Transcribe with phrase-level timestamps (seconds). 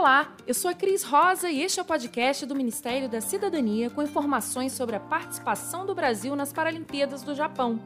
[0.00, 3.90] Olá, eu sou a Cris Rosa e este é o podcast do Ministério da Cidadania
[3.90, 7.78] com informações sobre a participação do Brasil nas Paralimpíadas do Japão.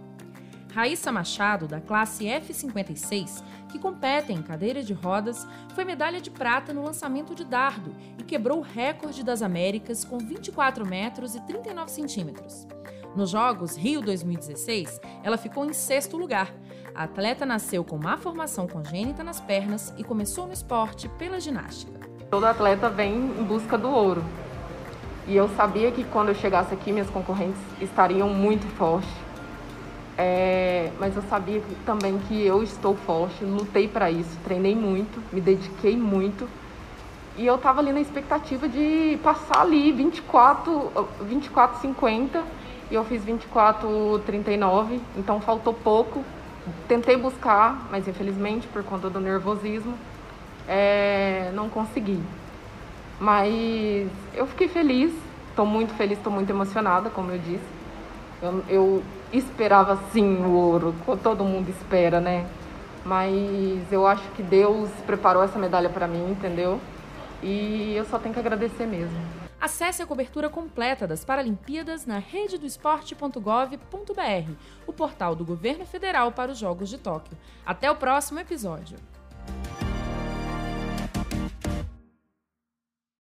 [0.73, 5.45] Raíssa Machado, da classe F56, que compete em cadeira de rodas,
[5.75, 10.17] foi medalha de prata no lançamento de dardo e quebrou o recorde das Américas com
[10.17, 12.65] 24 metros e 39 centímetros.
[13.17, 16.55] Nos Jogos Rio 2016, ela ficou em sexto lugar.
[16.95, 22.14] A atleta nasceu com má formação congênita nas pernas e começou no esporte pela ginástica.
[22.35, 24.21] Todo atleta vem em busca do ouro.
[25.25, 29.09] E eu sabia que quando eu chegasse aqui, minhas concorrentes estariam muito fortes.
[30.19, 35.41] É, mas eu sabia também que eu estou forte, lutei para isso, treinei muito, me
[35.41, 36.49] dediquei muito.
[37.37, 42.43] E eu estava ali na expectativa de passar ali 24, 24 50
[42.91, 46.25] e eu fiz 24,39, então faltou pouco.
[46.89, 49.95] Tentei buscar, mas infelizmente por conta do nervosismo
[50.69, 52.21] é, não consegui.
[53.21, 55.13] Mas eu fiquei feliz,
[55.51, 57.75] estou muito feliz, estou muito emocionada, como eu disse.
[58.43, 62.45] Eu, eu esperava sim o ouro, todo mundo espera, né?
[63.05, 66.81] Mas eu acho que Deus preparou essa medalha para mim, entendeu?
[67.43, 69.17] E eu só tenho que agradecer mesmo.
[69.61, 74.53] Acesse a cobertura completa das Paralimpíadas na rededoesporte.gov.br,
[74.87, 77.37] o portal do governo federal para os Jogos de Tóquio.
[77.65, 78.99] Até o próximo episódio.